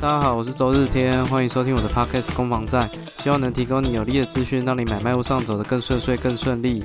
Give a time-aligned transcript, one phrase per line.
[0.00, 6.84] 大家好，我是周日天，欢迎收听我的 Podcast 攻防战，希望能提供你有力的资讯，让你买卖路上走得更顺遂、更顺利。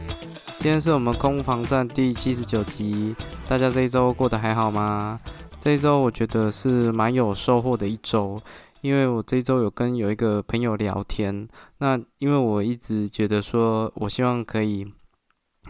[0.58, 3.16] 今天是我们攻防战第七十九集，
[3.48, 5.20] 大家这一周过得还好吗？
[5.60, 8.42] 这一周我觉得是蛮有收获的一周，
[8.82, 14.92] 因为我这一周有跟有一个朋友聊天，那因为我一直觉得说，我希望可以。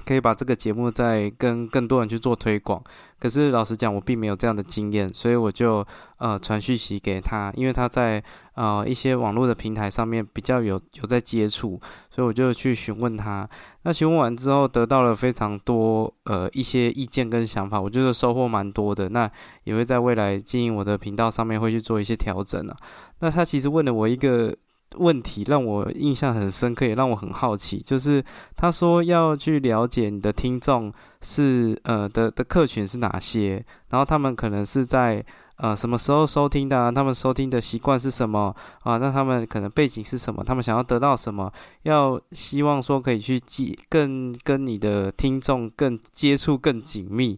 [0.05, 2.83] 可以把这个节目再跟更多人去做推广，
[3.19, 5.85] 可是老实讲，我并没有这样的经验，所以我就
[6.17, 8.23] 呃传讯息给他，因为他在
[8.55, 13.47] 呃一些网络的平台上面比较有有在接触，所以我就去询问他。
[13.83, 19.09] 那询问完之后，得到了非常多呃一些意见跟想法，我觉得收获蛮多的。
[19.09, 19.29] 那
[19.63, 22.75] 也会在未来经营我的频道上面会去做一些调整啊。
[23.19, 24.55] 那他其实问了我一个。
[24.97, 27.77] 问题让我印象很深刻，也让我很好奇。
[27.77, 28.23] 就是
[28.55, 35.23] 他说要去了解你的听众是呃的的客群是哪些，然后他们可能是在
[35.57, 38.97] 呃什么时候收听的，他们收听的习惯是什么啊？
[38.97, 40.43] 那他们可能背景是什么？
[40.43, 41.51] 他们想要得到什么？
[41.83, 47.37] 要希望说可以去接更跟你的听众更接触更紧密。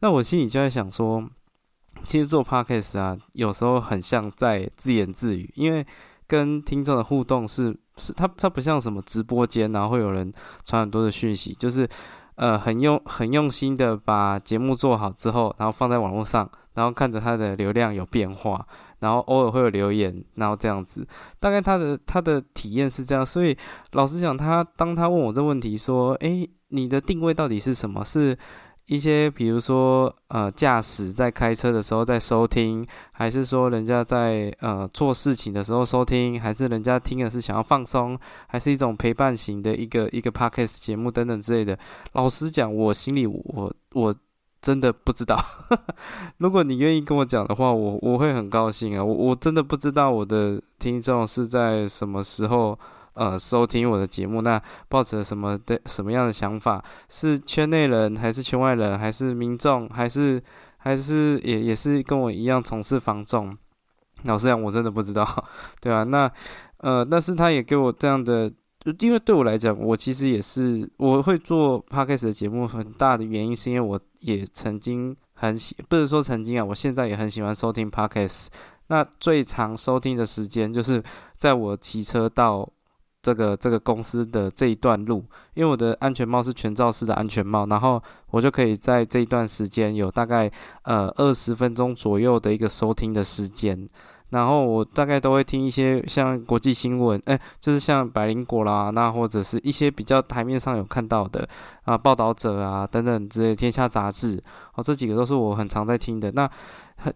[0.00, 1.28] 那我心里就在想说，
[2.06, 5.86] 其实做 podcast 啊，有时候很像在自言自语，因为。
[6.26, 10.32] 跟听众的互动是是，它它不像什么直播间，然后会有人
[10.64, 11.88] 传很多的讯息，就是
[12.36, 18.66] 呃很用很用心的把节目做好之后，然后放在网络上，然后看着它的流量有变化，
[19.00, 21.06] 然后偶尔会有留言，然后这样子，
[21.38, 23.24] 大概他的他的体验是这样。
[23.24, 23.56] 所以
[23.92, 28.04] 老实讲，他当他问我这问题说，诶，你的定位到底是什么？
[28.04, 28.36] 是？
[28.86, 41.78] 一些比如说，呃，驾驶在开车的时候在收听，还是说人家在呃做事情的时候收听，还是人家听的是想要放松，还是一种陪伴型的一个一个 podcast 节目等等之类的。
[42.12, 44.14] 老实讲，我心里我我
[44.60, 45.42] 真的不知道。
[46.36, 49.02] 如果你愿意跟我讲的话，我我会很高兴啊。
[49.02, 52.78] 我我真的不知道我的听众是在什么时候。
[53.14, 56.84] 呃，收听我的节目，那抱着什么的什么样的想法？
[57.08, 60.42] 是圈内人，还是圈外人，还是民众，还是
[60.76, 63.56] 还是也也是跟我一样从事房仲？
[64.24, 65.24] 老实讲，我真的不知道，
[65.80, 66.30] 对啊，那
[66.78, 68.52] 呃，但是他也给我这样的，
[68.98, 78.48] 因为对我来讲，我其实也是我会做 podcast 的节目，很大的原因是因为我也曾经很喜，不是说曾经啊，我现在也很喜欢收听 podcast。
[78.88, 81.02] 那最长收听的时间就是
[81.36, 82.68] 在我骑车到。
[83.24, 85.24] 这个这个公司的这一段路，
[85.54, 90.50] 因为我的安全帽是全罩式的安全帽，然后我就可以在这一段时间有大概
[90.82, 93.88] 呃二十分钟左右的一个收听的时间，
[94.28, 101.48] 然后我大概都会听一些像国际新闻，哎，就是像百灵果啦，那或者是一些比较台面上有看到的
[101.84, 104.42] 啊，报道者啊等等之类，天下杂志，
[104.74, 106.30] 哦，这几个都是我很常在听的。
[106.32, 106.50] 那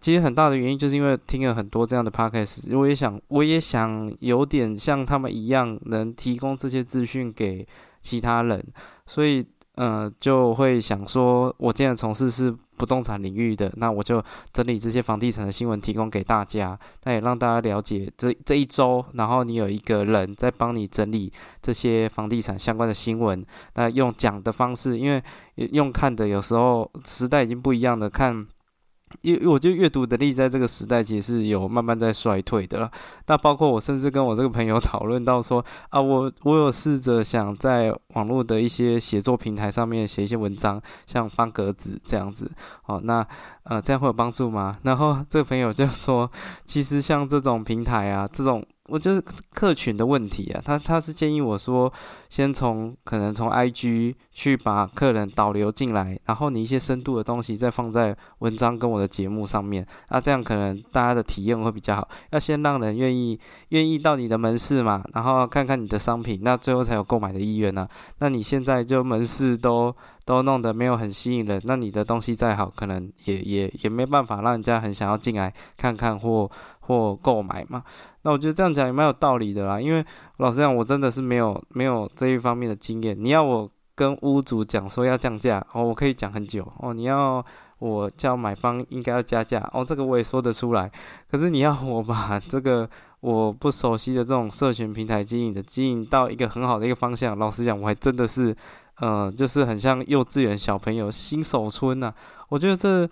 [0.01, 7.67] 其实很大的原因就是因为听了很多这样的 podcast，我也想，我也想有点像他们一样，能提供这些资讯给
[7.99, 8.63] 其他人，
[9.07, 9.43] 所以，
[9.75, 14.23] 呃，就会想说，我既然从事是不动产领域的，那我就
[14.53, 25.23] 整理这些房地产的新闻提供给大家，那也让大家了解这这一周，然后你有一个人在帮你整理这些房地产相关的新闻，那用讲的方式，因为
[25.71, 28.45] 用看的有时候时代已经不一样的看。
[29.21, 32.91] 因为我觉得阅读能力在这个时代其实是有慢慢在衰退的了。
[33.27, 42.51] 那包括我甚至跟我这个朋友 讨论到说啊，我我有试着想在网络的一些写作平台上面写一些文章，像方格子这样子。
[42.85, 43.25] 哦，那
[43.63, 44.77] 呃这样会有帮助吗？
[44.83, 46.29] 然后这个朋友就说，
[46.65, 48.65] 其实像这种平台啊，这种。
[48.91, 51.93] 我就是客群的问题啊，他他是建议我说，
[52.27, 62.09] 先从可能从 IG 去把客人导流进来，然后你一些深度的东西再放在文章跟我的节目上面，那这样可能大家的体验会比较好。
[62.31, 67.87] 要先让人愿意愿意到你的门市嘛，然后看看你的商品，那最后才有购买的意愿呢。
[68.19, 69.95] 那你现在就门市都
[70.25, 76.49] 都弄得没有很吸引人，那你的东西再好，可能也也也没办法让人家很想要进来看看或。
[76.89, 77.83] 或购买嘛，
[78.23, 79.79] 那我觉得这样讲也蛮有道理的啦。
[79.79, 80.03] 因为
[80.37, 83.15] 老实讲，我真的是没有没有这一方面的经验。
[83.15, 86.91] 你要我跟屋主讲说要降价哦，我可以讲很久哦。
[86.91, 87.45] 你要
[87.77, 90.91] 我叫买方应该要加价哦，这个我也说得出来。
[91.29, 92.89] 可是你要我把这个
[93.21, 98.55] 我不熟悉的这种社群平台经营的经营到一个很好的一个方向，老实讲，我还真的是，
[99.01, 102.13] 嗯，就是很像幼稚园小朋友新手村呐。
[102.49, 103.09] 我觉得这。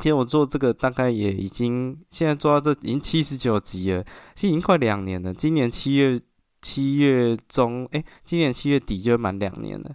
[0.00, 4.02] 其实我做这个大概也已经，现在做到这已经七十九集了，
[4.34, 5.32] 其实已经快两年了。
[5.32, 6.20] 今年七月
[6.60, 9.92] 七月中，哎，今年七月底就满两年了。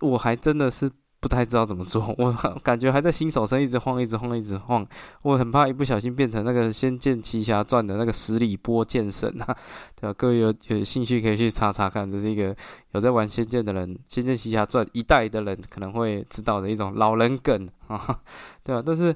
[0.00, 2.32] 我还真的是不太知道怎么做， 我
[2.62, 4.86] 感觉还在新手村一直晃，一直晃，一直晃。
[5.22, 9.56] 我很怕一不小心变成那个《仙剑奇侠传》的那个十里波剑神啊！
[10.00, 10.14] 对吧？
[10.16, 12.54] 各位有有兴趣可以去查查看，这是一个
[12.92, 18.20] 有在玩《仙剑》的人，《仙剑奇侠传》一代的人可能会知道的一种老人梗啊，
[18.62, 18.82] 对吧？
[18.84, 19.14] 但是。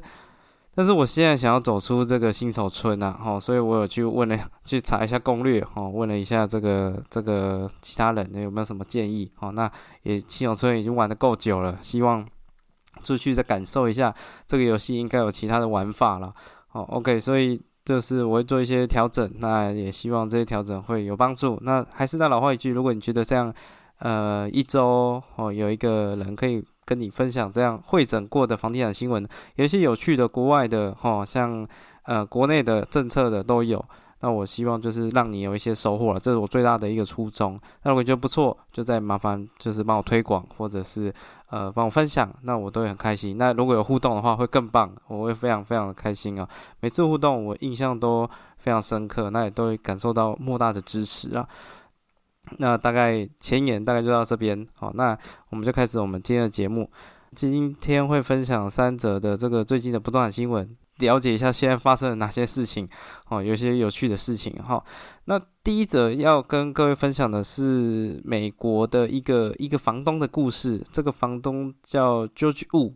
[0.74, 9.70] 但是我现在想要走出这个新手村呐，哦，所以我有去问了， 去查一下攻略，哦，问了一下这个这个其他人有没有什么建议，哦，那
[10.02, 12.26] 也新手村已经玩的够久了，希望
[13.02, 14.14] 出去再感受一下
[14.46, 16.32] 这个游戏应该有其他的玩法了，
[16.72, 21.58] 哦，OK，所以这是我会做一些调整，那也希望这些调整会有帮助。
[21.60, 23.52] 那还是那老话一句，如果你觉得这样，
[23.98, 26.64] 呃，一周哦有一个人可以。
[26.84, 29.26] 跟你分享这样会诊过的房地产新闻，
[29.56, 31.66] 有一些有趣的国外的哈，像
[32.04, 33.84] 呃国内的政策的都有。
[34.24, 37.58] 那我希望就是让你有一些收获了，这是我最大的一个初衷。
[37.82, 41.12] 那如果觉得不错，就再麻烦就是帮我推广，或者是
[41.50, 43.36] 呃帮我分享，那我都会很开心。
[43.36, 46.48] 那如果有互动的话，会更棒，我会非常非常的开心啊！
[46.78, 48.24] 每次互动我印象都
[48.58, 51.48] 非常深刻，那也都会感受到莫大的支持啊。
[52.58, 55.16] 那大概前言大概就到这边，好，那
[55.50, 56.90] 我们就开始我们今天的节目。
[57.34, 60.68] 今天会分享三则的这个最近的不动产新闻，
[60.98, 62.86] 了解一下现在发生了哪些事情，
[63.30, 64.84] 哦，有些有趣的事情哈。
[65.24, 72.92] 那第一则要跟各位分享的是美国的一个一个房东的故事，这个房东叫 George Wu，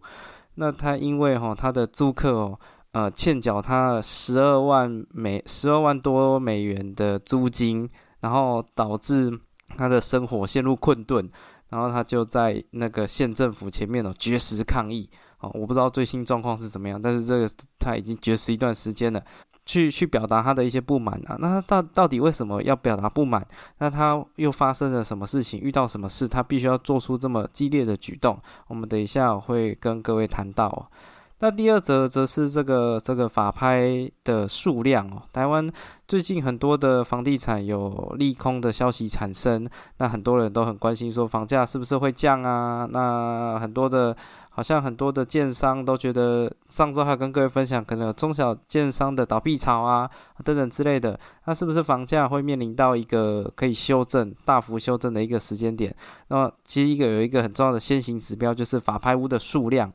[0.56, 2.60] 那他因为哈他的租客哦，
[2.92, 7.88] 呃欠缴他十二万美十二万多美元的租金。
[8.20, 9.38] 然后导致
[9.76, 11.28] 他的生活陷入困顿，
[11.70, 15.08] 然后他就在那个县政府前面哦绝食抗议
[15.40, 19.22] 哦，我不知道最新状况是怎么样，但是这个他已经绝食一段时间了，
[19.64, 21.36] 去去表达他的一些不满啊。
[21.38, 23.46] 那他到到底为什么要表达不满？
[23.78, 25.60] 那他又发生了什么事情？
[25.60, 26.26] 遇到什么事？
[26.26, 28.40] 他必须要做出这么激烈的举动？
[28.68, 30.90] 我们等一下会跟各位谈到。
[31.38, 35.68] 那第二则则是这个这个法拍的数量哦，台湾
[36.08, 39.68] 最近很多的房地产有利空的消息产生，
[39.98, 42.88] 那很多人都很关心说房价是不是会降啊？
[42.90, 44.16] 那很多的，
[44.48, 50.08] 好像很多的建商都觉得，上周还跟各位分享，可能有中小建商的倒闭潮啊
[50.42, 55.94] 等等之类的，那是不是房价会面临到一个可以修正、大幅修正的一个时间点？
[56.28, 59.92] 那么其实一个有一个很重要的先行指标就是法拍屋的数量。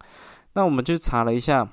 [0.53, 1.67] 那我们就查了一下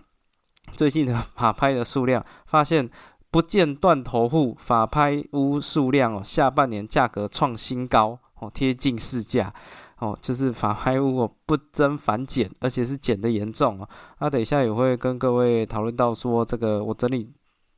[0.77, 2.89] 最近的 法拍的数量，发现
[3.31, 9.53] 不间断头户法拍屋数量哦，下半年价格创新高哦，贴近市价
[9.99, 13.89] 哦，就是法拍屋哦不增反减，而且是减的严重哦。
[14.21, 17.33] 那等一下也会跟各位讨论到说这个我整理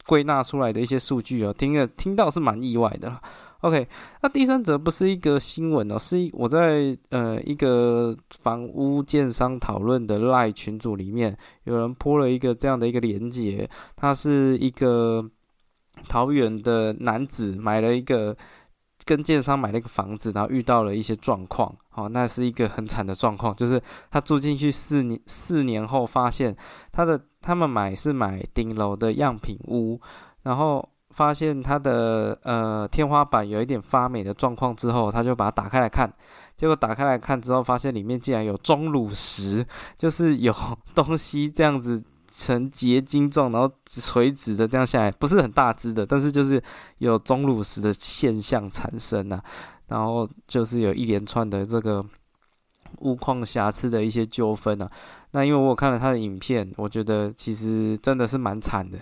[0.07, 3.21] 归纳出来的一些数据哦，听了听到是蛮意外的。
[3.61, 3.87] OK，
[4.23, 15.23] 那第三则不是一个新闻哦，是我在呃一个房屋建商讨论的赖群组里面，有人铺了一个这样的一个连接，他是一个
[16.09, 18.35] 桃园的男子买了一个
[19.05, 23.79] 跟建商买了一个房子，然后遇到了一些状况，哦，那是一个很惨的状况，就是
[24.11, 26.57] 他住进去四年四年后，发现
[26.93, 30.01] 他的他们买是买顶楼的样品屋，
[30.45, 30.89] 然后。
[31.11, 36.13] 发现它的呃天花板有一点发霉的状况之后，他就把它打开来看，
[36.55, 39.67] 结果打开来看之后，发现里面竟然有钟乳石，
[39.99, 40.55] 就是有
[40.95, 46.63] 东西这样子呈结晶状，然后垂直的这样下来，不是很大只的，但是就是
[46.99, 49.43] 有钟乳石的现象产生呐，
[49.89, 52.05] 然后就是有一连串的这个
[52.99, 54.89] 物况瑕疵的一些纠纷啊。
[55.33, 58.97] 那因为我看了他的影片，我觉得其实真的是蛮惨的，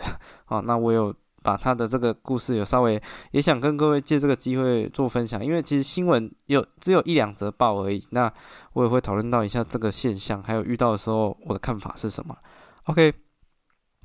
[0.46, 1.14] 好，那我有。
[1.48, 3.00] 把他的这个故事有稍微
[3.30, 8.04] 也想跟各位借这个机会做分享，因为其实新闻有只有一两则报而已。
[8.10, 8.30] 那
[8.74, 12.36] 我也会讨论到一下这个现象，还有遇到的时候我的看法是什么。
[12.82, 13.14] OK，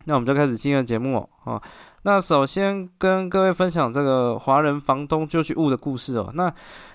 [0.05, 1.61] 那我们就开始今天的节目哦。
[2.03, 6.31] 那首先跟各位分享这个华人房东就去误的故事哦。
[6.33, 6.49] 那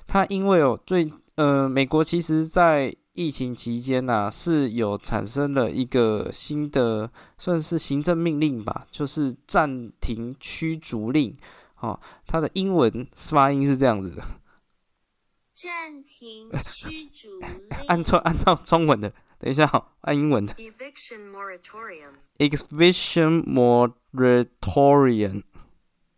[0.07, 2.97] 他因为哦最呃美国其实在。
[3.19, 11.37] 疫情期间呢，是有产生了一个新的，算是行政命令吧，就是暂停驱逐令。
[11.81, 11.99] 哦，
[12.29, 14.23] 它的英文发音是这样子的：
[15.53, 17.69] 暂停驱逐令。
[17.89, 19.13] 按错，按到中文的。
[19.41, 19.69] 等一下，
[20.03, 20.55] 按英文的。
[20.55, 22.13] Eviction moratorium。
[22.39, 25.43] Eviction moratorium。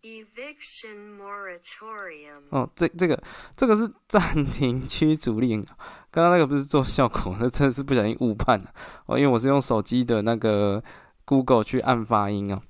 [0.03, 2.43] Eviction moratorium。
[2.51, 3.23] 哦，这这个
[3.57, 5.65] 这个是暂停驱逐令。
[6.11, 8.67] 刚刚那个不是做效果，那真的是不小心误判了
[9.07, 9.19] 哦。
[9.19, 10.83] 因为我是用手机的那个
[11.25, 12.61] Google 去按发音啊。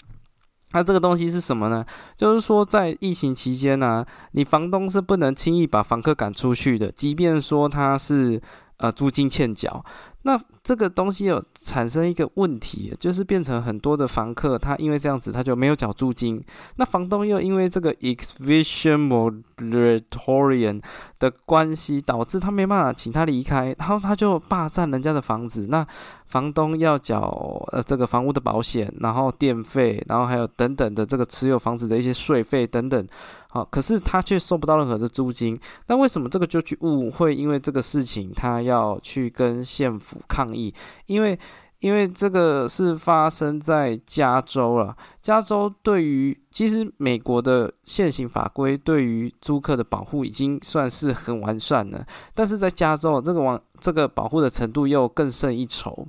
[0.73, 1.85] 那这个东西是什么呢？
[2.16, 8.40] 就是说在疫情期间呢，你房东是不能轻易把房客赶出去的，即便说他是
[8.76, 9.85] 呃租金欠缴。
[10.22, 16.42] 那这个东西有产生一个问题，就是变成很多的房客，他因为这样子他就没有缴租金，
[16.76, 19.08] 那房东又因为这个 eviction
[19.56, 20.82] moratorium
[21.18, 25.86] 的关系，导致他没办法请他离开，然后他就霸占人家的房子，那
[26.26, 33.06] 房东要缴呃这个房屋的保险，然后电费，然后还有等等的这个持有房子的一些税费等等。
[33.52, 35.59] 好，可是他却收不到任何的租金。
[35.88, 40.73] 那为什么这个救济物会因为这个事情，他要去跟县府抗议？
[41.07, 41.37] 因为，
[41.80, 44.97] 因为这个是发生在加州了。
[45.21, 56.07] 加州对于其实美国的现行法规对于租客的保护已经算是很完善了，但是在加州这个往这个保护的程度又更胜一筹。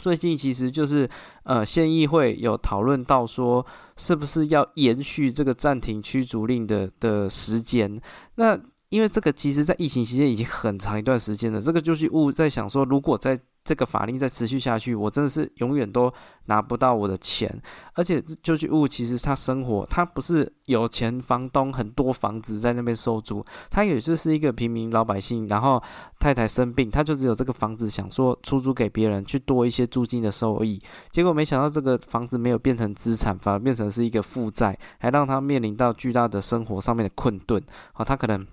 [0.00, 1.08] 最近其实就是，
[1.42, 3.64] 呃，县议会有讨论到说，
[3.96, 8.00] 是不是要延续这个暂停驱逐令的的时间？
[8.36, 16.12] 那因为这个其实在疫情期间已经很长一段时间了，这个就是物在想说，如果在这个法令再持续下去，我真的是永远都
[16.46, 17.60] 拿不到我的钱。
[17.94, 25.46] 而且救济物其实他生活，他不是有钱房东很多房子在那边收租，他也就是一个平民老百姓。
[25.48, 25.82] 然后
[26.18, 30.80] 太太生病，他就只有这个房子想说出租给别人去多一些租金的收益。
[31.10, 37.62] 结果没想到这个房子没有变成资产，反而变成是一个负债，还让他面临到巨大的生活上面的困顿。
[37.92, 38.46] 好，他可能。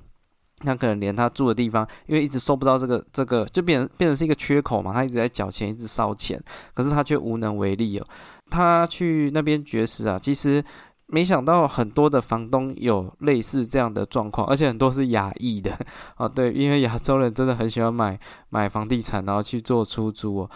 [0.65, 4.91] 他可能连他住的地方，因为一直收不到这个这个，就变成变成是一个缺口嘛。
[4.91, 6.41] 他一直在缴钱，一直烧钱，
[6.73, 8.07] 可是他却无能为力哦。
[8.49, 10.63] 他去那边绝食啊，其实
[11.07, 15.77] 没想到很多的房东有类似这样的状况，而且很多是亚裔的
[16.17, 16.27] 哦。
[16.27, 18.19] 对，因为亚洲人真的很喜欢买
[18.49, 20.49] 买房地产，然后去做出租哦。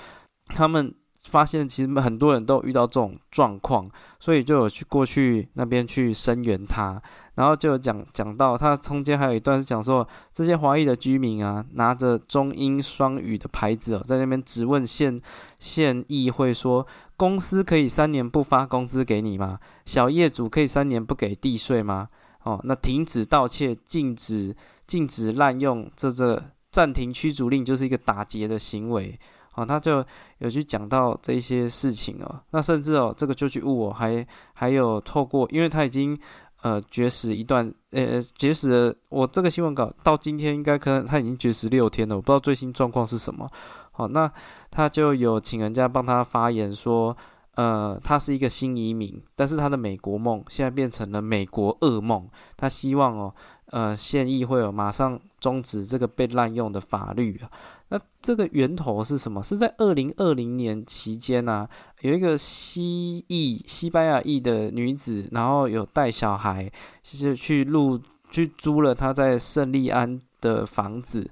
[0.56, 0.94] 他们
[1.26, 7.02] 发现其实很多人都遇到这种状况，所以就有去过去那边去声援他。
[7.36, 15.18] 然后就讲讲到，他中间还有一段是讲说，这些华裔的居民啊，拿着中英双语的牌子哦，在那边质问县
[15.58, 16.86] 县议会说，
[17.16, 19.60] 公司可以三年不发工资给你吗？
[19.86, 22.10] 小业主可以三年不给地税吗？
[22.44, 24.54] 哦，那停止盗窃，禁止
[24.86, 29.18] 禁止滥用，这这暂停驱逐令就是一个打劫的行为。
[29.60, 30.06] 哦，他就
[30.40, 36.18] 有去讲到这些事情哦，那甚至哦，这个救济物哦，还还有透过，因为他已经。
[36.62, 43.50] 呃，绝食一段，呃，绝食，我这个新闻稿到今天应该可能他已经绝食六天了，我不知道最新状况是什么。
[43.94, 44.30] 好，那
[44.70, 47.16] 他就有请人家帮他发言说，
[47.56, 53.34] 呃，他是一个新移民，但是他的美国梦现在变成了美国噩梦，他希望哦，
[53.72, 57.50] 呃，县议会有马上终止这个被滥用的法律啊。
[57.90, 59.42] 那这个源头是什么？
[59.42, 61.68] 是在二零二零年期间呢，
[62.02, 66.72] 有一个西裔、西班牙裔的女子，然后有带小孩，
[67.04, 68.00] 是去入
[68.30, 71.30] 去租了她在圣利安的房子。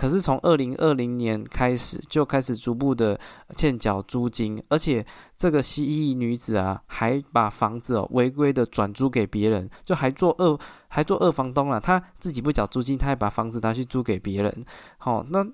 [0.00, 3.20] 可是从二零二零年开始，就开始逐步的
[3.54, 5.04] 欠缴租金，而且
[5.36, 11.78] 这个西裔女子啊，还把房子哦违规的转租给别人，就还做二还做二房东了。
[11.78, 14.64] 她自己不缴租金，她还把房子拿去租给别人。
[14.96, 15.46] 好，那。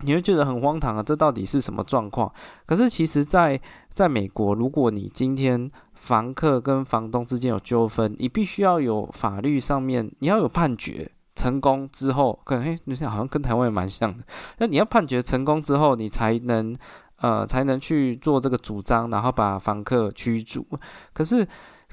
[0.00, 1.02] 你会觉得很荒唐啊！
[1.02, 2.30] 这到底是什么状况？
[2.66, 3.58] 可是其实，在
[3.94, 14.24] 在美国，如果你今天房客跟房东之间有纠纷，你必须要有法律上面你要有判决成功之后，可能嘿，你想好像跟台湾也蛮像的。
[14.58, 16.74] 那你要判决成功之后，你才能
[17.20, 20.66] 呃才能去做这个主张，然后把房客驱逐。
[21.12, 21.46] 可是。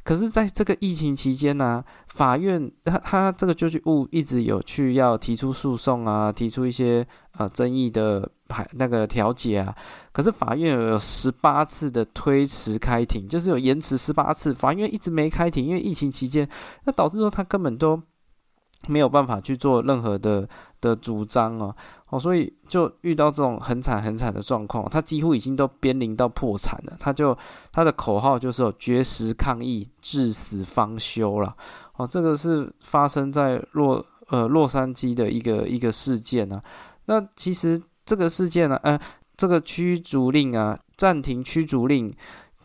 [0.05, 7.07] 可是，在这个疫情期间呢，法院他他这个救济物一直有去要提出诉讼啊，提出一些
[7.37, 9.73] 呃争议的排那个调解啊。
[10.11, 16.49] 可是法院有十八次的推迟开庭，就是有延迟十八次，法院一直没开庭，因为疫情期间，
[16.83, 18.01] 那导致说他根本都
[18.87, 20.47] 没有办法去做任何的。
[20.83, 21.73] 的主张哦，
[22.09, 26.97] 哦，所以就遇到这种很惨很惨的状况，他几乎已经都濒临到破产了。
[26.99, 27.37] 他就
[27.71, 31.55] 他的口号就是“绝食抗议，至死方休”了。
[31.95, 36.61] 哦，这个是发生在洛呃洛杉矶的一个一个事件啊。
[37.05, 38.99] 那其实这个事件呢，呃，
[39.37, 42.13] 这个驱逐令啊，暂停驱逐令。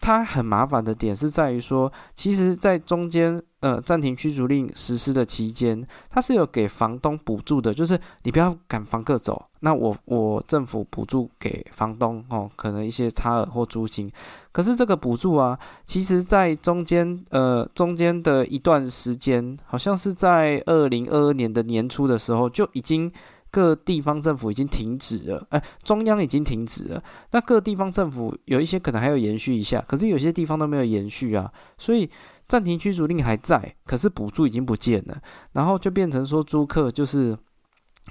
[0.01, 14.11] 它很麻烦的点是在于说，其实，在中间，呃，暂停驱逐令实施的期间，它是有给房东补助的，就是你不要赶房客走，那我我政府补助给房东哦，可能一些差额或租金。
[14.53, 23.13] 可是这个补助啊，其实在中间，呃，中间的一段时间，好像是在二零二二年的年初的时候就已经。
[23.51, 27.03] 各地方政府已经停止了，哎，中央已经停止了。
[27.31, 31.51] 那各地方政府有一些可能还要延续一下，可是有些地方都没有延续啊。
[31.79, 32.09] 所以
[32.47, 35.19] 暂停驱逐令还在，可是补助已经不见了。
[35.53, 37.37] 然后就变成说租客就是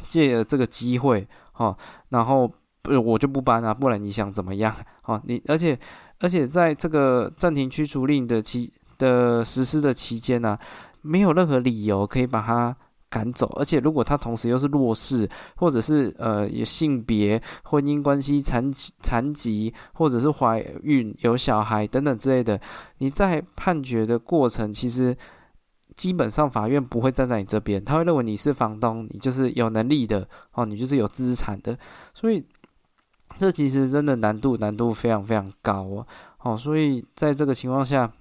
[0.08, 1.77] 借这个机会，哈，
[2.10, 2.51] 然后
[2.82, 4.75] 不我就不搬啊，不然你想怎么样？
[5.03, 5.77] 哦，你而且
[6.20, 10.58] 而且在这个暂停驱逐令的期的实施的期间呢，
[11.01, 12.75] 没有任何理由可以把它
[13.10, 22.60] 赶走，而且如果他同时又是弱势，或者是呃有性别、婚姻关系、残疾、残疾，或者是怀孕、有小孩等等之类的，
[22.98, 25.16] 你在判决的过程其实。
[25.96, 31.76] 基本上法院不会站在你这边，他会认为你是房东，你就是有能力的哦，你就是有资产的，
[32.14, 32.46] 所以
[33.40, 36.08] 这其实真的难度难度非常非常高哦，
[36.44, 38.14] 哦，所以在这个情况下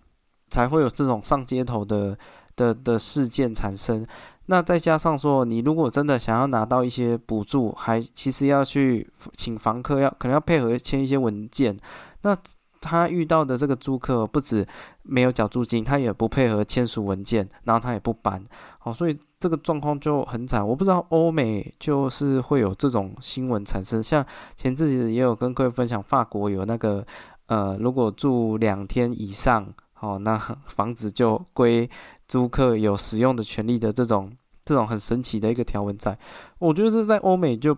[0.48, 2.16] 才会有这种上街头的
[2.54, 4.06] 的的事件产生。
[4.46, 11.76] 那再加上说，你如果真的想要拿到一些补助，还其实要去请房客要可能要配合签一些文件，
[12.22, 12.36] 那。
[12.78, 14.64] 他遇到的这个租客不止
[15.02, 18.40] 没有缴租金，他也不配合签署文件，然后他也不搬，
[18.78, 20.64] 好，所以这个状况就很惨。
[20.64, 24.24] 我不知道欧美就是会有这种新闻产生，像
[24.56, 27.04] 前阵子也有跟各位分享，法国有那个
[27.46, 29.66] 呃，如果住两天以上，
[29.98, 30.38] 哦，那
[30.68, 31.90] 房子就归
[32.26, 34.32] 租客有使用的权利的这种
[34.64, 36.18] 这种很神奇的一个条文在。
[36.58, 37.76] 我觉得是在欧美就。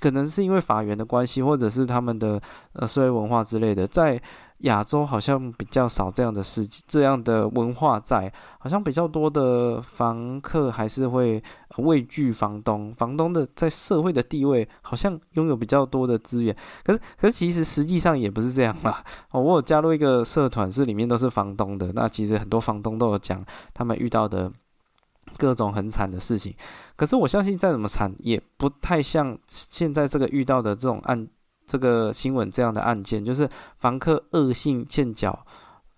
[0.00, 2.40] 可能是因为法源的关系，或者是他们的
[2.74, 4.18] 呃社会文化之类的，在
[4.58, 11.42] 亚洲好像比较少这样的事，这样的文化在，好像比较多的房客还是会
[11.78, 19.04] 畏惧房东，房东的在社会的地位好像拥有比较多的资源，可是可是其实实际上也不是这样啦。
[19.32, 24.52] 哦，我有加入一个社团，是里面都是房东的，那其实很多房东都有讲他们遇到的。
[25.38, 26.52] 各种很惨的事情，
[26.96, 31.26] 可是我相信再怎么惨，也不太像现在这个遇到的这种案，
[31.64, 33.48] 这个新闻这样的案件，就是
[33.78, 35.46] 房客恶性欠缴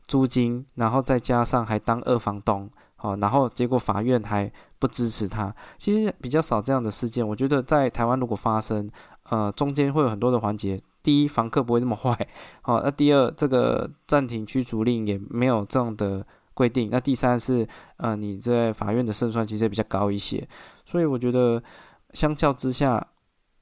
[0.07, 2.71] 租金，然后再加上还当二房东，
[3.05, 5.55] 好，然后结果法院还不支持他。
[5.77, 8.89] 其实比较少这样的事件，我觉得在台湾如果发生，
[9.25, 10.81] 呃，中间会有很多的环节。
[11.03, 12.17] 第一，房客不会这么坏，
[12.63, 16.27] 好，那第二，这个暂停驱逐令也没有这样的。
[16.57, 20.47] 规定，那第三是，呃，你在法院的胜算其实也比较高一些，
[20.87, 21.61] 所以我觉得
[22.13, 23.05] 相较之下，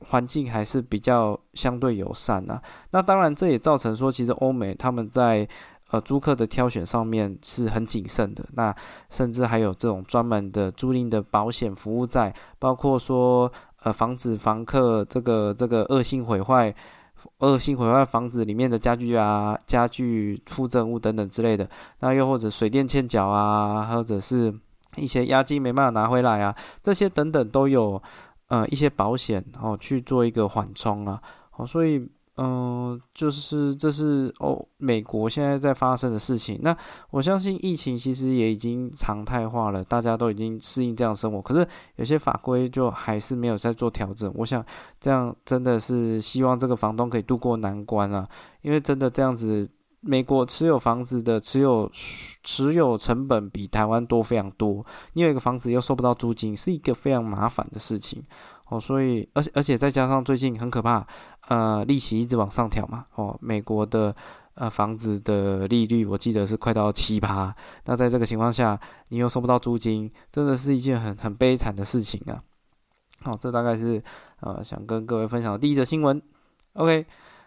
[0.01, 2.63] 环境还是比较相对友善啊。
[2.91, 5.49] 那当然，这也造成说，其实欧美他们在
[5.93, 8.75] 呃租客的挑选上面是很谨慎的，那
[9.09, 13.51] 甚至还有这种专门的租赁的保险服务在，包括说
[13.85, 16.75] 呃防止房客这个这个恶性毁坏。
[17.39, 21.69] 恶性毁坏房子里面的家具啊、家具附赠物等等之类的，
[22.01, 24.53] 那又或者水电欠缴啊，或者是
[24.97, 26.53] 一些押金没办法拿回来啊，
[26.83, 28.03] 这些等等都有
[28.49, 31.23] 呃一些保险哦去做一个缓冲啊，
[31.57, 32.09] 哦，所以。
[32.37, 36.59] 嗯，就是这是哦，美国现在在发生的事情。
[36.63, 36.75] 那
[37.11, 41.43] 我相信疫情其实也已经常态化了，大家都已经适应这样生活。
[41.43, 44.33] 可是有些法规就还是没有在做调整。
[44.35, 44.65] 我想
[44.99, 48.27] 这样真的是希望这个房东可以度过难关啊，
[48.63, 49.69] 因为真的这样子，
[50.01, 51.91] 美国持有房子的持有
[52.43, 54.83] 持有成本比台湾多非常多。
[55.13, 58.25] 你有一个房子又收不到租金，是一个非常麻烦的事情
[58.71, 58.81] 哦。
[58.81, 61.07] 所以，而且而且再加上最近很可怕。
[61.53, 64.17] 呃，利息一直往上调嘛，哦，美国的
[64.55, 67.55] 呃房子的利率，我记得是快到七八。
[67.85, 72.41] 那在这个情况下，你又收不到租金，真的是一件很很悲惨的事情啊。
[73.21, 74.03] 好，这大概是
[74.41, 76.23] 呃想跟各位分享的第一则新闻。
[76.73, 77.05] OK，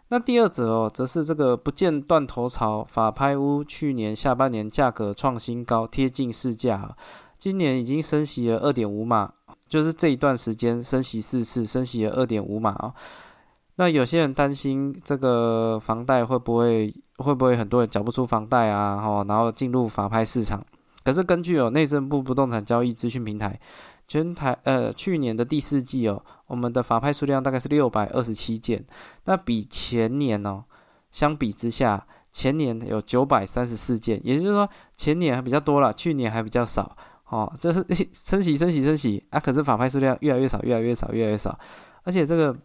[0.10, 6.96] 那第二则哦，则是这个不见断头潮，法拍屋去年下半年价格创新高，贴近市价，
[7.40, 9.34] 今年已经升息了二点五码，
[9.68, 12.94] 就是这一段时间升息四次，升息了二点五码啊。
[13.78, 18.96] 那有些人担心这个房贷会不会会不会很多人缴不出房贷啊？
[18.96, 20.66] 哈，然后进入法拍市场。
[21.04, 23.60] 可是根据有内政部不动产交易资讯平台，
[24.08, 28.86] 全台呃去年的第四季哦，我们的法拍数量大概是六百二十七件。
[29.26, 30.64] 那比前年哦
[31.12, 36.96] 相比之下，前年有九百三十四件，也就是说前年还比较多了，去年还比较少。
[37.28, 39.40] 哦，就是 升息升息升息啊！
[39.40, 41.60] 可是法拍数量越来越少，越来越少，越来越少，
[42.04, 42.56] 而且这个。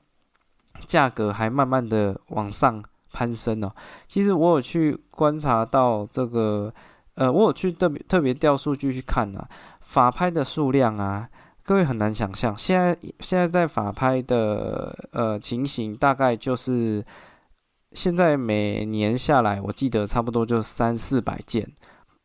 [0.86, 3.74] 价格还慢慢的往上攀升哦。
[4.06, 6.72] 其实我有去观察到这个，
[7.14, 9.48] 呃，我有去特别特别调数据去看啊，
[9.80, 11.28] 法拍的数量啊，
[11.62, 17.04] 各位很难想象，现在现在在法拍的呃情形，大概就是
[17.92, 21.68] 现在每年下来，我记得差不多就三四百件。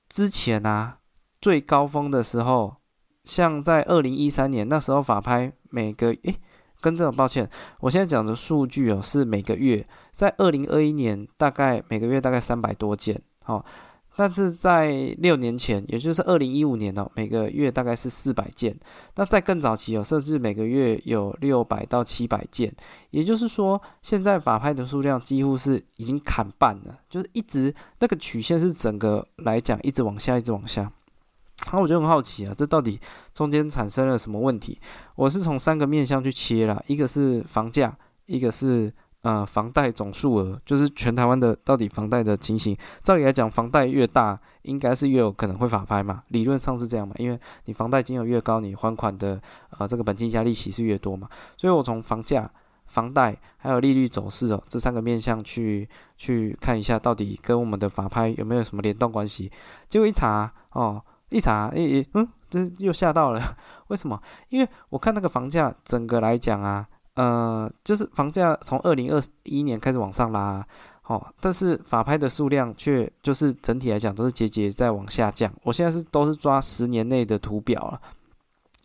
[0.07, 0.99] 之前啊，
[1.41, 2.75] 最高峰的时候，
[3.23, 6.39] 像在二零一三年那时候，法拍每个诶。
[6.85, 13.65] 跟这种抱歉，我现在讲的数据哦，是每个月，在二零二一年大概每个月大概三百多件，好，
[14.15, 18.77] 但是在六年前，也就是二零一五年哦，每个月大概是四百件。
[19.15, 22.71] 那在更早期哦，甚至每个月有六百到七百件。
[23.09, 30.91] 也就是说，现在法拍的数量几乎是已经砍半了，就是一直那个曲线是整个来讲一直往下，一直往下。
[31.65, 32.99] 然后我就很好奇啊，这到底
[33.33, 34.79] 中间产生了什么问题？
[35.15, 38.93] 我是从三个面向去切了，一个是房价，一个是。
[39.25, 42.77] 呃，房贷总数额就是全台湾的到底房贷的情形。
[43.01, 46.21] 照理来讲，房贷越大，应该是越有可能会法拍嘛？
[46.27, 47.15] 理论上是这样嘛？
[47.17, 49.41] 因为你房贷金额越高，你还款的
[49.79, 51.27] 呃这个本金加利息是越多嘛？
[51.57, 52.47] 所以我从房价、
[52.85, 59.51] 房贷还有利率走势哦这三个面向去去看一下，到底跟我们的法拍有没有什么联动关系？
[59.89, 63.57] 结果一查哦，一查诶诶，嗯，这又吓到了。
[63.87, 64.21] 为什么？
[64.49, 66.87] 因为我看那个房价整个来讲啊。
[67.15, 70.67] 呃，就是房价从二零二一年开始往上拉，
[71.05, 75.49] 哦，但是法拍的数量却就是整体来讲都是节节在往下降。
[75.63, 78.01] 我现在是都是抓十年内的图表了，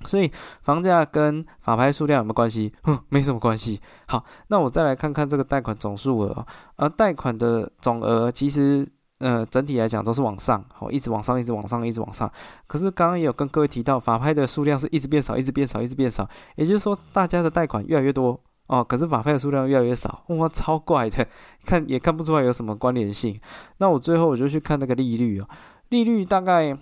[0.05, 0.31] 所以
[0.63, 2.73] 房价跟法拍数量有没有关系？
[2.85, 3.81] 哼，没什么关系。
[4.07, 8.87] 好，那我再来看看这个贷款总数额，而贷款的总额其实。
[9.21, 12.31] 呃，整体来讲都是往上，好，一直往上，一直往上，一直往上。
[12.67, 16.29] 可是刚刚也有跟各位提到，法拍的数量是一直变少，一直变少，一直变少。
[16.57, 21.29] 也就是说，大家的贷款越来越多哦，可是法拍的数量越来越少，哇，超怪的，
[21.67, 23.39] 看也看不出来有什么关联性。
[23.77, 25.49] 那我最后我就去看那个利率哦，
[25.91, 26.77] 利率大概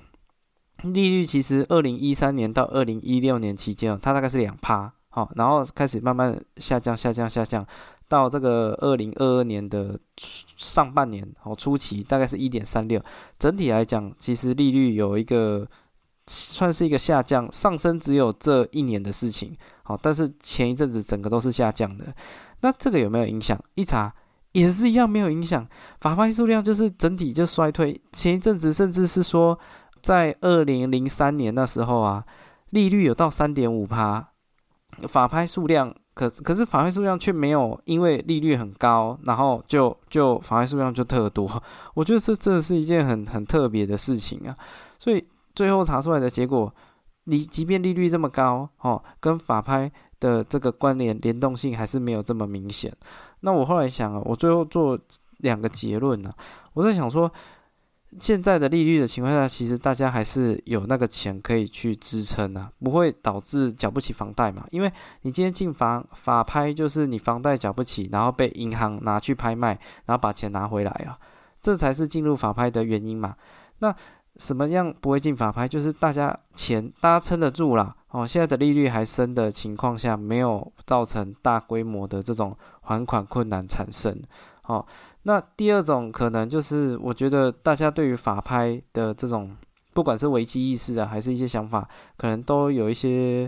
[0.83, 7.67] 利率其实二零一三年到二零一六年期间哦，它大概是两趴，好，然后开始慢慢下降，下降，下降。
[8.09, 13.01] 到这个二零二二年的上半年哦，初期大概是一点三六。
[13.39, 15.69] 整体来讲，其实利率有一个
[16.27, 19.55] 算是一个下降，上升只有这一年的事情。
[19.83, 22.07] 好，但是前一阵子整个都是下降的。
[22.63, 23.63] 那这个有没有影响？
[23.75, 24.13] 一查
[24.53, 25.69] 也是一样没有影响。
[26.01, 28.01] 法拍数量就是整体就衰退。
[28.13, 29.59] 前一阵子甚至是说，
[30.03, 32.25] 在二零零三年那时候啊，
[32.71, 34.31] 利率有到三点五趴，
[35.07, 35.95] 法拍数量。
[36.19, 41.49] 可可是法拍数量却没有，因为利率很高，然后就就法拍数量就特多。
[41.95, 44.55] 我觉得这真的是一件很很特别的事情啊。
[44.99, 46.75] 所以最后查出来的结果，
[47.25, 52.93] 你即便利率这么高，哦，跟法拍的这个关联联动性还是没有这么明显。
[53.41, 54.99] 那我后来想啊，我最后做
[55.37, 56.35] 两个结论呢。
[56.75, 57.31] 我在想说。
[58.19, 64.67] 现在的利率的情况下，其实大家还是有那个钱可以去支撑啊，不会导致缴不起房贷嘛？
[64.71, 64.91] 因为
[65.23, 71.19] 你今天进房法拍，就是你房贷缴不起，然后被银行拿去拍卖，然后把钱拿回来啊，
[71.61, 73.37] 这才是进入法拍的原因嘛。
[73.81, 73.95] 那
[74.37, 75.69] 什么样不会进法拍？
[75.69, 77.95] 就是大家钱大家撑得住啦。
[78.11, 78.27] 哦。
[78.27, 84.19] 现在的利率还升的情况下，没有造成大规模的这种还款困难产生，
[84.63, 84.87] 哦。
[85.29, 89.55] 那第二种可能就是，我觉得大家对于法拍的这种，
[89.93, 91.87] 不管是危机意识啊，还是一些想法，
[92.17, 93.43] 可能都有一些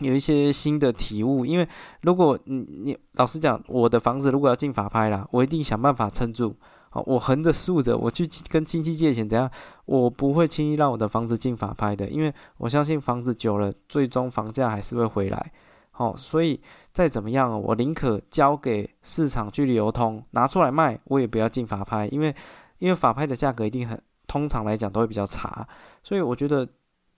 [0.00, 1.46] 有一些新的体悟。
[1.46, 1.68] 因为
[2.02, 6.56] 如果你你老实讲，我的房子如果要进法拍啦，我一定想办法撑住。
[6.88, 9.48] 好，我横着竖着，我去跟亲戚借钱，怎样？
[9.84, 15.52] 我不会轻易让我的房子进法拍的，因为我相信房子久了，最终房价还是会回来。
[15.92, 16.60] 好，所以。
[16.92, 22.34] 再怎么样，我宁可交给市场去流通，拿出来卖，我也不要进法拍，因为
[22.78, 25.66] 因为法拍的价格一定很，通常来讲都会比较差，
[26.02, 26.68] 所以我觉得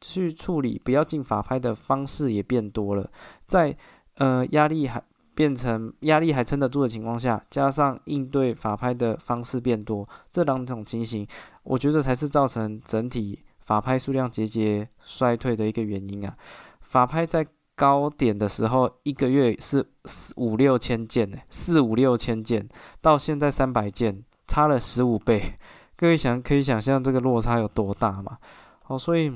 [0.00, 3.10] 去处理不要进法拍的方式也变多了，
[3.46, 3.74] 在
[4.16, 5.02] 呃压力还
[5.34, 11.26] 变成压力还撑得住的情况下，加上应对法拍的方式变多，这两种情形，
[11.62, 16.36] 我觉得才是造成整体法拍数量节节衰退的一个原因啊，
[16.82, 17.46] 法拍在。
[17.74, 22.66] 高点的时候，一个月是四五六千件呢，四五六千件，
[23.00, 25.54] 到现在三百件，差了十五倍。
[25.96, 28.36] 各位想可以想象这个落差有多大嘛？
[28.82, 29.32] 好，所以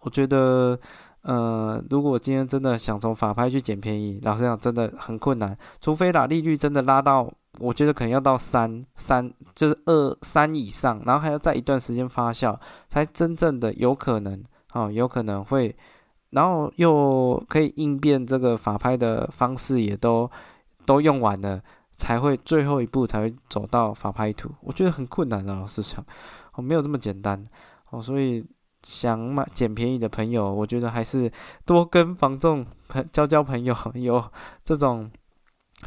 [0.00, 0.78] 我觉得，
[1.22, 5.56] 呃，如果今天真的想从法拍去捡便宜，老实讲真的很困难。
[5.80, 15.74] 除非啦，利率真的拉到，我觉得可能要到三三，就是二三以上，然后还要在一段时间发酵，才真正的有可能，哦，有可能会。
[16.30, 20.30] 然后又可以应变这个法拍的方式，也都
[20.84, 21.62] 都用完了，
[21.96, 24.50] 才会最后一步才会走到法拍图。
[24.60, 26.04] 我觉得很困难的，老实讲，
[26.54, 27.42] 哦，没有这么简单
[27.90, 28.02] 哦。
[28.02, 28.44] 所以
[28.82, 31.30] 想买捡便宜的朋友，我觉得还是
[31.64, 34.22] 多跟房仲朋交交朋友，有
[34.64, 35.10] 这种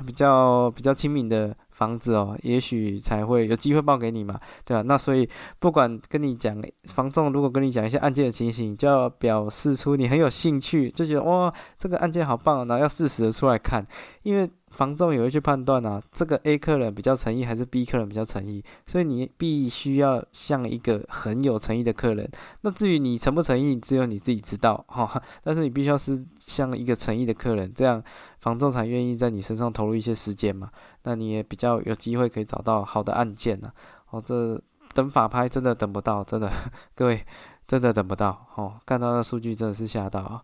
[0.05, 4.83] 比较比较亲民的房子哦，也许才会有机会报给你嘛，对吧？
[4.85, 5.27] 那所以
[5.59, 13.87] 不管跟你讲，房仲如果跟你讲一些案件的情形，就要表示出你很有兴趣，就觉得哇，这个案件好棒，然后要适时的出来看，
[14.23, 14.49] 因为。
[14.69, 22.29] 房仲也会去判断啊，这个 A 客人比较诚意还是 B 客人比较诚意，所以你必须要像一个很有诚意的客人。
[22.61, 25.19] 那至于你诚不诚意，只有你自己知道哈。
[25.43, 28.03] 但是你必须要是像一个诚意的客人，这样
[28.39, 30.69] 房仲才愿意在你身上投入一些时间嘛。
[31.03, 33.71] 那你也比较有机会可以找到好的案件呢。
[34.09, 34.59] 哦，这
[34.93, 36.51] 等法拍真的等不到，真的
[36.95, 37.25] 各位
[37.67, 38.73] 真的等不到哦。
[38.85, 40.43] 看到那数据真的是吓到。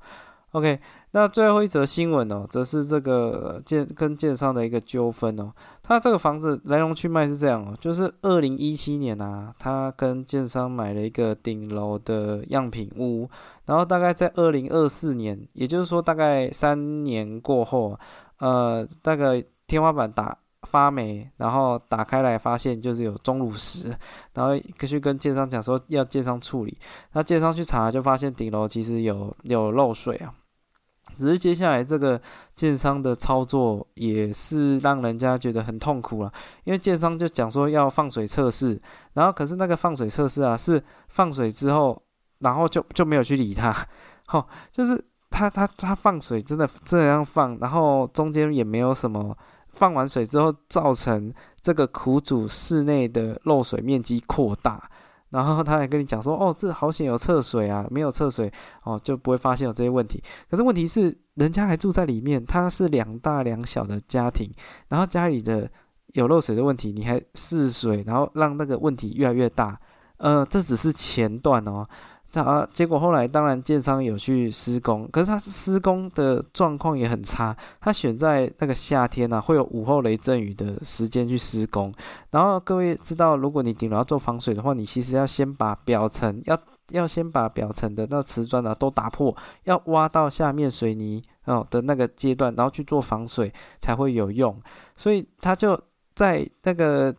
[0.56, 0.80] OK，
[1.12, 5.52] 那最后一则新闻哦，则是这个建跟建商的一个纠纷哦。
[5.84, 13.30] 他这个房子来龙去脉是这样哦，就是二零一七年啊，他跟建商买了一个顶楼的样品屋，
[13.66, 18.00] 然后大概在二零二四年，也就是说大概三年过后，
[18.40, 23.94] 呃，大概天花板打发霉，然后打开来发现就是有钟乳石，
[24.34, 26.78] 然后去跟建商讲说要建商处理，
[27.12, 30.34] 那建商去查就发现顶楼其实有有漏水啊。
[31.18, 32.20] 只是接下来这个
[32.54, 36.32] 建商的操作也是让人家觉得很痛苦了，
[36.64, 38.80] 因为建商就讲说要放水测试，
[39.14, 42.02] 然后可是那个放水测试啊是放水之后，
[42.40, 43.76] 然后就就没有去理他，
[44.28, 49.38] 吼，就是他他他放水真的这样放，然后中间也没有什么
[49.70, 54.90] 放完水之后造成这个苦主室内的漏水面积扩大。
[55.30, 58.52] 然后他还跟你讲说，哦，这好险有测水啊，没有测水
[58.84, 60.24] 哦，就不会发现有这些问题。
[60.50, 64.50] 可是问题是，人家还住在里面，他是两大两小的家庭，
[64.88, 65.70] 然后家里的
[66.14, 69.80] 有漏水的问题，你还试水，然后让那个问题越来越大。
[70.18, 71.86] 呃，这只是前段哦。
[72.44, 77.56] 啊，结果后来当然建商有去施工，可是他施工的状况也很差。
[77.80, 81.94] 他选在那个夏天呢，会有午后雷阵雨的时间去施工。
[82.32, 94.60] 然后各位知道，如果你顶楼要做防水的话，你其实要先把表层要要先把表层的那瓷砖啊都打破，要挖到下面水泥哦的那个阶段，然后去做防水才会有用。
[94.96, 95.80] 所以他就
[96.14, 97.16] 在那个。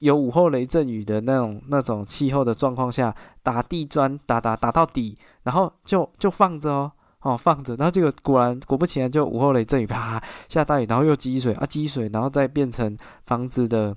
[0.00, 13.94] 有午后雷阵雨的那种那种气候的状况下，打地砖打打打到底，然后就就放着哦哦放着，然后结果果然果不其然就午后雷阵雨啪下大雨，然后又积水啊积水，然后再变成房子的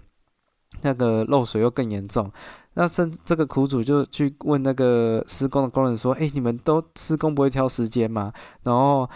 [0.82, 2.32] 那个漏水又更严重。
[2.76, 8.34] 那甚这个苦主就去问那个施工的工人说：“哎，你们都施工不会挑时间吗？”
[8.64, 9.08] 然后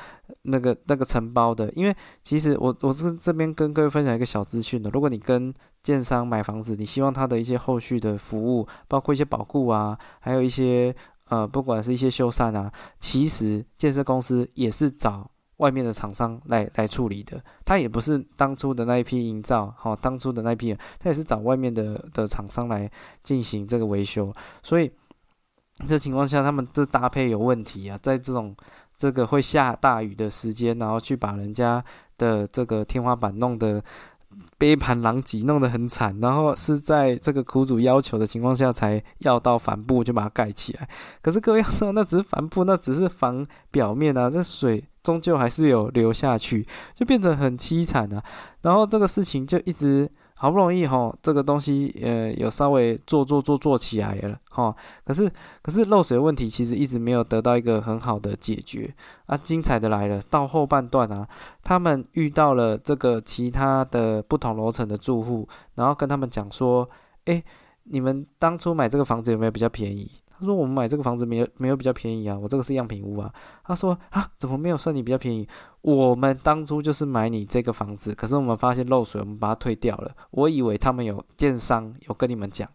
[0.43, 10.95] 那个那个承包的，因为其实我我是这边跟各位分享一个小资讯的，如果你跟建商买房子，你希望他的一些后续的服务，包括一些保固啊，还有一些
[11.29, 15.31] 呃，不管是一些修缮啊，其实建设公司也是找。
[15.57, 22.89] 外面的厂商来来处理的，他也不是当初的那一批营造，好，当初的那一批人，他也是找外面的的厂商来
[23.23, 24.91] 进行这个维修，所以
[25.87, 28.55] 这情况下，他们这搭配有问题啊，在这种
[28.95, 31.83] 这个会下大雨的时间，然后去把人家
[32.17, 33.83] 的这个天花板弄得。
[34.59, 40.87] 杯盘狼藉，弄得很惨，然后是在这个苦主要求的情况下，才要到帆布就把它盖起来。
[41.23, 48.21] 可是各位要知道，那只是帆布，那只是防表面啊，这水终究还是有流下去，就变成很凄惨啊。
[48.61, 50.09] 然后这个事情就一直。
[50.39, 54.71] 好不容易哈，这个东西呃有稍微做做做做起来了哈，
[55.03, 55.27] 可是
[55.63, 58.93] 可是漏水问题其实一直没有得到一个很好的解决
[59.25, 59.35] 啊。
[59.35, 61.27] 精彩的来了，到后半段啊，
[61.63, 66.87] 他们遇到了这个其他的不同楼层的住户，然后跟他们讲说，
[67.25, 67.43] 哎，
[67.85, 70.11] 你们当初买这个房子有没有比较便宜？
[70.39, 73.33] 他说：“我们买这个房子没有没有比较便宜啊，我这个是样品屋啊。”
[73.65, 75.47] 他说：“啊，怎么没有算你比较便宜？
[75.81, 80.11] 我们当初就是买你这个房子，可是我们发现漏水，我们把它退掉了。
[80.31, 82.69] 我以为他们有电商有跟你们讲，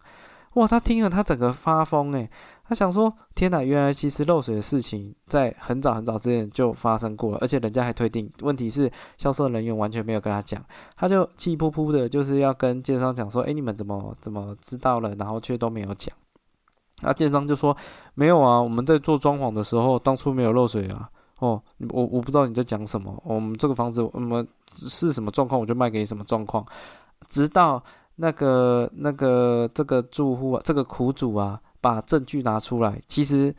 [0.55, 0.67] 哇！
[0.67, 2.29] 他听了他整个发疯诶，
[2.67, 8.31] 他想说：天哪，原来其实漏水的事情在很早很早之前就发生过了，而且人家还退订。
[8.41, 10.63] 问题是销售人员完全没有跟他讲，
[10.95, 16.13] 他就气扑扑的，就是要跟电商讲说：哎，你们怎么怎么知道了，然后却都没有讲。”
[17.03, 17.75] 那建商就说
[18.15, 21.09] 没有啊，我们在做装潢的时候，当初没有漏水啊。
[21.39, 23.21] 哦，我我不知道你在讲什么。
[23.25, 26.65] 我们这个房子，我们是什么状况，我就卖给你什么状况。
[27.27, 27.83] 直到
[28.15, 33.01] 那个那个这个住户啊，这个苦主啊，把证据拿出来。
[33.09, 33.53] 其实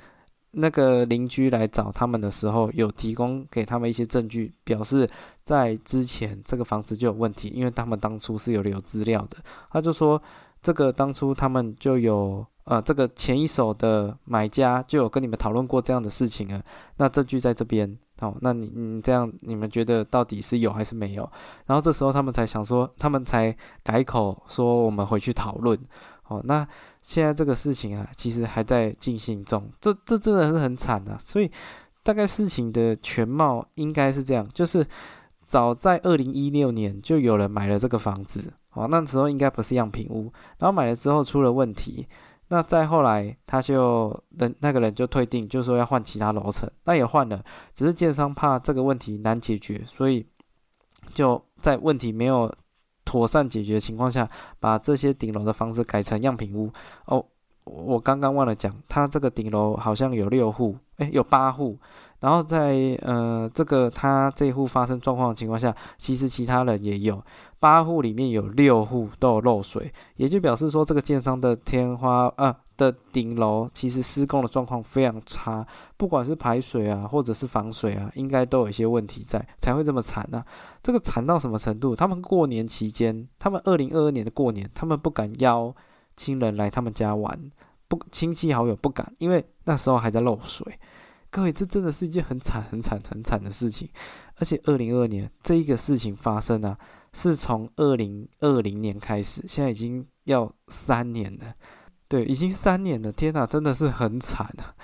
[0.53, 5.07] 那个邻居来找他们的时候，有提供给他们一些证据，表示
[5.45, 9.37] 在之前这个房子就有问题，因为他们当初是有留资料的。
[9.71, 10.23] 他就说，
[10.63, 12.47] 这个当初他们就有。
[12.65, 16.63] 呃，这个前一手的买家就有跟你们讨论过这样的事情啊，
[16.97, 21.31] 那证据在这边，哦，那你你这样，你们觉得到底是有还是没有？
[21.67, 25.79] 然后这时候他们才想说，他们才改口说我们回去讨论。
[26.29, 26.67] 哦，那
[27.03, 31.19] 现在这个事情啊，其实还在进行中，这这真的是很惨啊。
[31.23, 31.51] 所以
[32.03, 34.87] 大概事情的全貌应该是这样，就是
[35.45, 42.09] 早在二零一六年就有人买了这个房子，哦，那时候应该不是样品屋，然后买了之后出了问题。
[42.49, 47.43] 那再后来，他就人那个人就退订，就说要换其他楼层，那也换了，
[47.75, 50.27] 只是建商怕这个问题难解决，所以
[51.13, 52.55] 就在问题没有
[53.05, 54.29] 妥善解决的情况下，
[54.61, 56.71] 把这些顶楼的房子改成样品屋。
[57.07, 57.25] 哦，
[57.65, 61.79] 我刚刚忘了讲，他这个顶楼好像有六户，诶，有八户。
[62.21, 67.23] 然后在呃这个他这户发生状况的情况下，其实其他人也有
[67.59, 80.45] 八户里面有六户都有漏水，也就表示说这个建商的天花呃的顶楼其实施工的状况非常差，不管是排水啊或者是防水啊，应该都有一些问题在，才会这么惨呢。
[80.83, 81.97] 这个惨到什么程度？
[81.97, 85.75] 他们过年期间，他们二零二二年的过年，他们不敢邀
[86.17, 87.51] 亲人来他们家玩，
[87.89, 90.79] 不亲戚好友不敢，因为那时候还在漏水。
[91.31, 93.89] 各位，这真的是一件很惨、很惨、很惨的事情。
[94.39, 96.79] 而且，二零二二年这一个事情发生啊，
[97.15, 101.55] 是从二零二零年开始，现在已经要三年了。
[102.09, 103.11] 对，已经三年了。
[103.11, 104.77] 天哪，真的是很惨啊！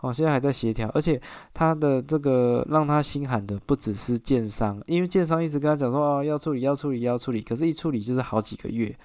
[0.00, 1.20] 哦，现在还在协调，而且
[1.52, 8.96] 他的这个让他心寒的不只是建商，因为建商一直跟他讲说哦要处理、要处理、要处理，可是一处理就是好几个月。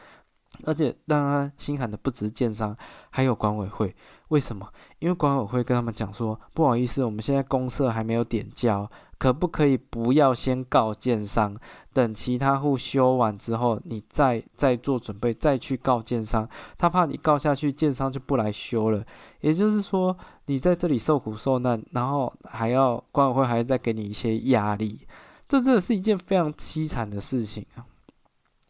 [0.66, 2.78] 而且让他心寒的不止建商，
[3.10, 3.96] 还有管委会。
[4.34, 4.68] 为什么？
[4.98, 11.56] 因为管委会跟他们讲说，不好意思，我们现在公社还没有点交，可不可以不要先告建商？
[11.94, 16.50] 等其他户修完之后，你再再做准备，再去告建商。
[16.80, 19.06] 他怕你告下去，建商就不来修了。
[19.42, 20.18] 也就是说，
[20.48, 25.02] 你在这里受苦受难，然后还要管委会还要再给你一些压力，
[25.48, 27.86] 这真的是一件非常凄惨的事情啊！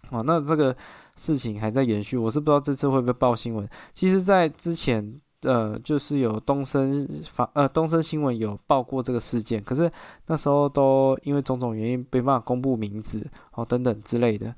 [0.10, 0.76] 哦，那这个
[1.16, 3.66] 事情还在延续，我是不知道这次会不会报新闻。
[3.94, 5.22] 其实，在之前。
[5.44, 9.92] 呃，就是有东森发呃东森新闻有报过这个事件，可是
[10.28, 14.56] 那时候都因为种种原因没办法公布名字哦等等之类的。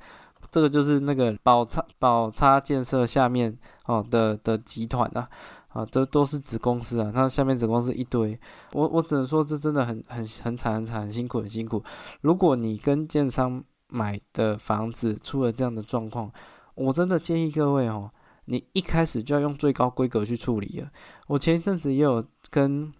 [0.52, 5.28] 这个就是那个宝差宝差建设下面哦的的集团啊，
[5.70, 8.40] 啊，这都是子公司啊，它下面子公司一堆。
[8.72, 11.84] 我我只能说这真的很很很惨很惨很辛苦很辛苦。
[12.22, 16.32] 如果你跟建商买的房子出了这样的状况，
[16.76, 18.12] 我真的建议各位哦。
[18.46, 20.90] 你一开始就要用最高规格去处理了。
[21.28, 22.92] 我前一阵子也有跟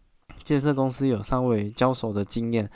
[0.44, 2.70] 建设公司有稍微交手的经验，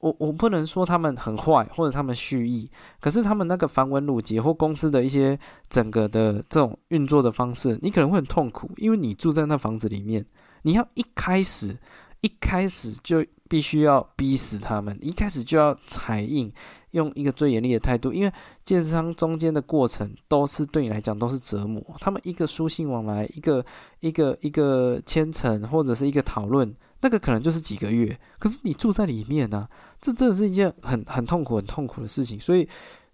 [0.00, 10.24] 我我不能说他们很坏或者他们蓄意，可是他们那个繁文缛节或公司的一些整个的这种运作的方式，你可能会很痛苦，因为你住在那房子里面，
[10.62, 11.76] 你要一开始
[12.20, 16.52] 一开始就必须要逼死他们，一开始就要踩印。
[16.96, 18.32] 用一个最严厉的态度，因为
[18.64, 21.84] 建商中间的过程都是对你来讲都是折磨。
[22.00, 23.64] 他们一个书信往来，一个
[24.00, 28.18] 一个一个签呈或者是一个讨论，那个可能就是几个月。
[28.38, 29.68] 可是你住在里面呢，
[30.00, 32.40] 这真的是一件很很痛苦、很痛苦的事情。
[32.40, 32.66] 所以，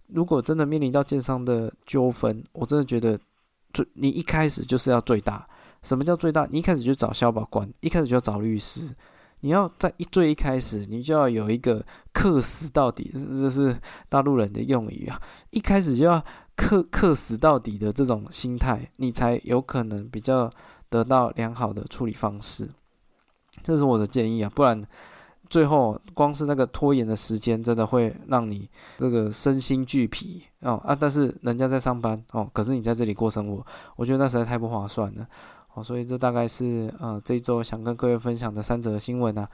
[0.07, 3.19] 如果真的面临到建商的纠纷，我真的觉得，
[3.73, 5.47] 最你一开始就是要最大。
[5.83, 6.47] 什么叫最大？
[6.49, 8.95] 你一开始就找消保官，一开始就要找律师。
[9.43, 13.77] 你要在一最一开始，你就要有一个克死到底，这是
[14.09, 15.21] 大陆人的用语啊！
[15.51, 16.25] 一开始就要
[16.57, 20.49] 克克死到底的这种心态，你才有可能比较
[20.89, 22.71] 得到良好的处理方式。
[23.65, 24.81] 这是我的建议啊，不然
[25.51, 30.95] 最后光是那个拖延的时间，真的会让你这个身心俱疲哦啊！
[30.95, 35.27] 但是人家在上班哦，可是你在这里过生活，我觉得那实在太不划算了。
[35.75, 39.49] 好，所以这大概是呃这一周想跟各位分享的三则新闻啊，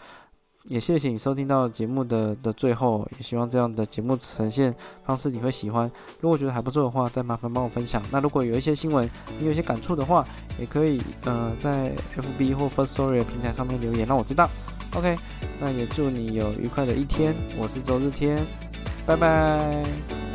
[0.64, 5.88] 也谢谢你收听到节目的的最后，也希望这样的节目呈现方式你会喜欢。
[6.20, 8.02] 如果觉得还不错的话，再麻烦帮我分享。
[8.10, 10.24] 那如果有一些新闻你有一些感触的话，
[10.58, 14.50] 也可以呃在 FB 或 First Story 的平台上面留言让我知道。
[14.96, 15.16] OK，
[15.60, 17.32] 那也祝你有愉快的一天。
[17.60, 18.44] 我是周日天，
[19.06, 20.27] 拜拜。